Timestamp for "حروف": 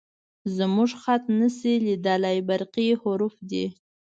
3.01-3.35